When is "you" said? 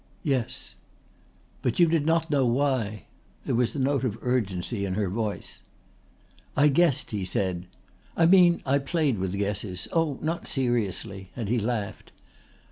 1.77-1.85